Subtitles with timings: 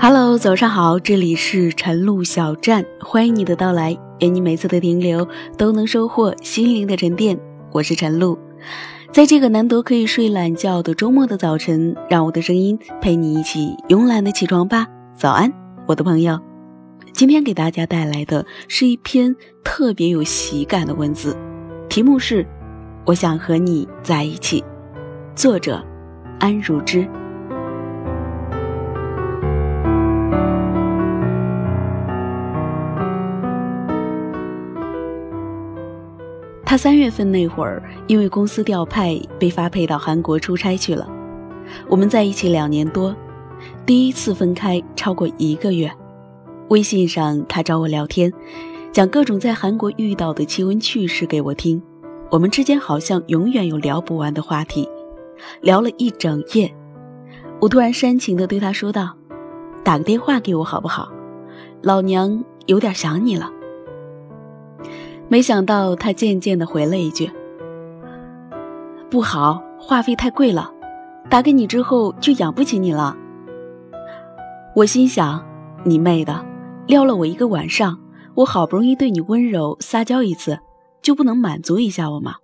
[0.00, 5.26] Hello，早上好，这里是晨露小站，欢迎你的到来，愿你每次的停留
[5.56, 7.36] 都能收获心灵的沉淀。
[7.72, 8.38] 我是晨露，
[9.12, 14.86] 在这个难得可以睡懒觉的周末的早晨，让我的声音陪你一起慵懒的起床吧。
[15.16, 15.52] 早安，
[15.84, 16.38] 我的朋友，
[17.12, 21.36] 今天给大家带来的是一篇特别有喜感的文字，
[21.88, 22.44] 题目是
[23.04, 24.60] 《我想和你在一起》，
[25.34, 25.84] 作者
[26.38, 27.04] 安如之。
[36.68, 41.08] 他三月份那会儿，因为公司调派，被发配到韩国出差去了。
[41.88, 43.16] 我们在一起两年多，
[43.86, 45.90] 第一次分开超过一个月。
[46.68, 48.30] 微信上，他找我聊天，
[48.92, 51.82] 讲各种在韩国遇到的奇闻趣事给我听。
[52.30, 54.86] 我们之间好像永远有聊不完的话题，
[55.62, 56.70] 聊了一整夜。
[57.60, 59.16] 我突然煽情地对他说道
[59.82, 61.10] ：“打个电话给我好不好？
[61.80, 63.50] 老娘有点想你了。”
[65.28, 67.30] 没想到他渐渐的回了一句
[69.10, 70.72] ：“不好，话费太贵了，
[71.28, 73.14] 打给你之后就养不起你了。”
[74.74, 75.44] 我心想
[75.84, 76.44] ：“你妹的，
[76.86, 77.98] 撩了我一个晚上，
[78.34, 80.58] 我好不容易对你温柔撒娇一次，
[81.02, 82.36] 就不能满足一下我吗？”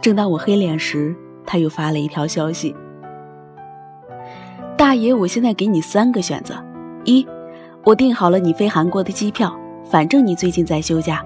[0.00, 2.74] 正当我黑脸时，他又发了一条消息
[4.78, 6.54] ：“大爷，我现在给你三个选择：
[7.04, 7.26] 一，
[7.84, 11.22] 我订好了你飞韩国的机票，反正你最近在休假。”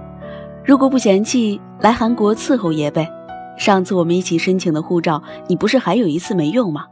[0.67, 3.09] 如果不嫌弃来韩国伺候爷呗，
[3.57, 6.85] 上次我们一起申请的护照，你不是还有一次没用吗？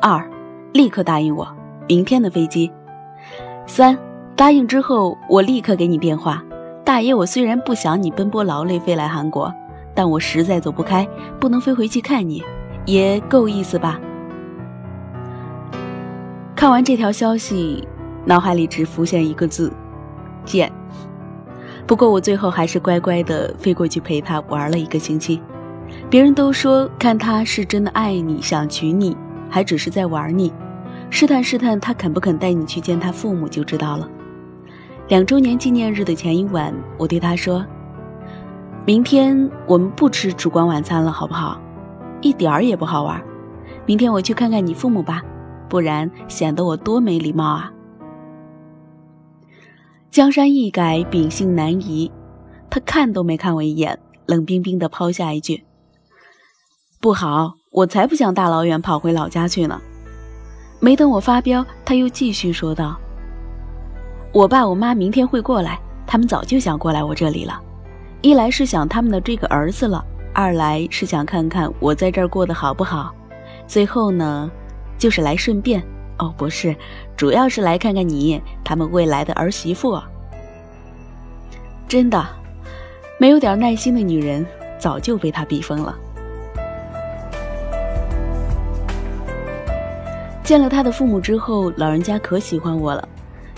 [0.00, 0.26] 二，
[0.72, 1.46] 立刻答应我，
[1.86, 2.72] 明天的飞机。
[3.66, 3.98] 三，
[4.34, 6.42] 答应之后我立刻给你电话。
[6.82, 9.52] 大爷，我虽然不想你奔波劳累飞来韩国，
[9.94, 11.06] 但我实在走不开，
[11.38, 12.42] 不能飞回去看你，
[12.86, 14.00] 也够意思吧？
[16.56, 17.86] 看完这条消息，
[18.24, 19.70] 脑海里只浮现一个字：
[20.46, 20.72] 贱。
[21.86, 25.40] 不过我最后还是乖乖的飞过去陪他玩了一个星期。
[26.08, 29.16] 别人都说看他是真的爱你，想娶你，
[29.48, 30.52] 还只是在玩你，
[31.10, 34.08] 试探试探他肯不肯带你去见他父母就知道了。
[35.08, 37.66] 两周年纪念日的前一晚，我对他说
[38.86, 41.60] ：“明天我们不吃烛光晚餐了，好不好？
[42.20, 43.20] 一点儿也不好玩。
[43.84, 45.20] 明天我去看看你父母吧，
[45.68, 47.72] 不然显得我多没礼貌啊。”
[50.10, 52.10] 江山易改，秉性难移。
[52.68, 55.62] 他看都没看我一眼，冷冰冰地抛下一句
[57.00, 59.80] ：“不好，我才不想大老远跑回老家去呢。”
[60.80, 62.98] 没等我发飙，他又继续说道
[64.34, 65.78] ：“我爸我妈明天会过来，
[66.08, 67.60] 他们早就想过来我这里了。
[68.20, 70.04] 一来是想他们的这个儿子了，
[70.34, 73.14] 二来是想看看我在这儿过得好不好。
[73.68, 74.50] 最后呢，
[74.98, 75.80] 就是来顺便。”
[76.20, 76.76] 哦，不是，
[77.16, 79.98] 主要是来看看你他们未来的儿媳妇。
[81.88, 82.24] 真的，
[83.18, 84.46] 没有点耐心的女人
[84.78, 85.96] 早就被他逼疯了。
[90.44, 93.08] 见了他的父母之后，老人家可喜欢我了，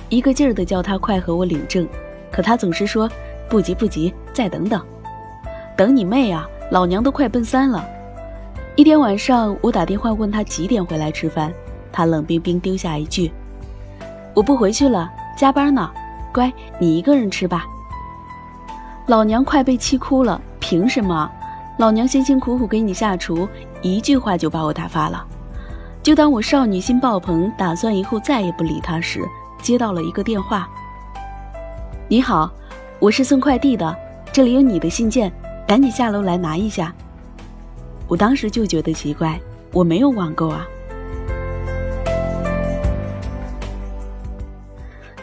[0.09, 1.87] 一个劲儿的叫他快和我领证，
[2.31, 3.11] 可他总是说
[3.49, 4.81] 不急不急，再等等。
[5.77, 6.49] 等你妹啊！
[6.71, 7.85] 老娘都快奔三了。
[8.77, 11.53] 一天晚上，我打电话问他几点回来吃饭。
[11.93, 13.31] 他冷冰冰丢下一句
[14.35, 15.91] ：“我不回去了，加班呢。
[16.33, 17.67] 乖，你一个人吃吧。”
[19.07, 20.41] 老娘快被气哭了！
[20.59, 21.31] 凭什么？
[21.79, 23.49] 老娘辛辛苦苦给你下厨，
[23.83, 25.25] 一句话就把我打发了。
[26.03, 29.27] 就当我少女心爆棚，打算以后再也不理他时，
[29.61, 30.69] 接到了一个电话
[32.09, 32.51] ：“你好，
[32.99, 33.97] 我是送快递的，
[34.33, 35.33] 这里有你的信件，
[35.67, 36.93] 赶紧下楼来拿一下。”
[38.09, 39.41] 我当时就觉得奇怪，
[39.73, 40.67] 我没有网购啊。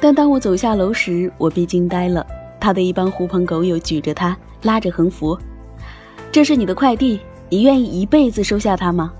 [0.02, 2.25] 但当我走下楼时，我被惊呆了。
[2.60, 5.38] 他的一帮狐朋狗友举着他，拉着横幅
[6.31, 7.19] ：“这是你的快递，
[7.50, 9.12] 你愿意一辈子收下它吗？”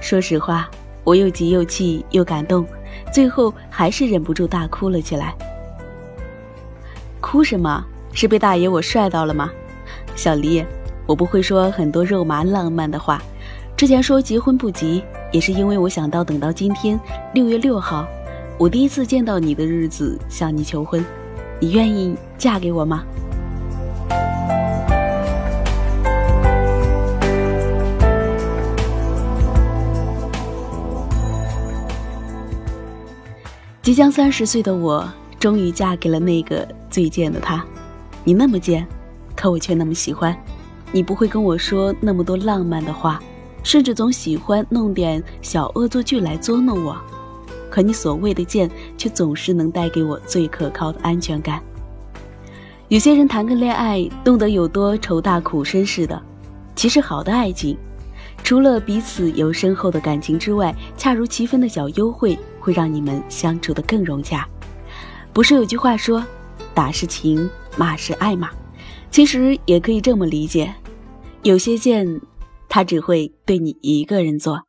[0.00, 0.68] 说实话，
[1.02, 2.64] 我又急又气又感动，
[3.12, 5.34] 最后还是忍不住大哭了起来。
[7.20, 7.84] 哭什么？
[8.12, 9.50] 是被大爷我帅到了吗？
[10.14, 10.64] 小黎，
[11.06, 13.20] 我不会说很多肉麻浪漫的话。
[13.76, 16.98] 之前说结婚不急，也是因为我想到等到今天
[17.34, 18.06] 六月六号。
[18.58, 21.04] 我第一次见到你的日子，向你求婚，
[21.60, 23.04] 你愿意嫁给我吗？
[33.82, 35.06] 即将三十岁的我，
[35.38, 37.62] 终于嫁给了那个最贱的他。
[38.24, 38.86] 你那么贱，
[39.36, 40.34] 可我却那么喜欢。
[40.92, 43.20] 你不会跟我说那么多浪漫的话，
[43.62, 46.96] 甚至总喜欢弄点小恶作剧来捉弄我。
[47.76, 51.62] 可你所谓的贱，却总是能带给我最可靠的安全感。
[52.88, 56.18] 有些人谈个恋爱，动得有多愁大苦深似的。
[56.74, 57.76] 其实好的爱情，
[58.42, 64.48] 除了彼此有深厚的感情之外，恰如其分的小优惠，会让你们相处的更融洽。
[65.34, 66.24] 不是有句话说，
[66.72, 67.46] 打是情，
[67.76, 68.48] 骂是爱吗？
[69.10, 70.74] 其实也可以这么理解，
[71.42, 72.22] 有些贱，
[72.70, 74.62] 他只会对你一个人做。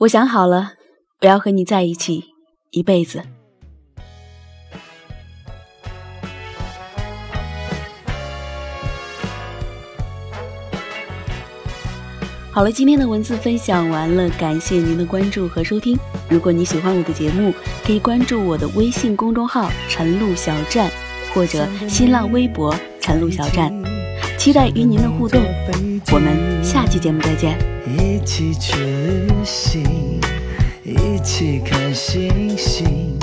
[0.00, 0.72] 我想好了，
[1.22, 2.24] 我要和你在一起
[2.70, 3.22] 一辈子。
[12.50, 15.98] 好了，今天的文字分享完了，感谢您的关注和收听。
[16.28, 17.52] 如果你喜欢我的节目，
[17.84, 20.90] 可以关注我的微信公众号“晨露小站”
[21.32, 23.72] 或者新浪微博“晨露小站”，
[24.38, 25.42] 期待与您的互动。
[26.12, 27.58] 我们下期节目再见。
[27.86, 30.15] 一起去旅行，
[31.26, 33.15] 一起看星星，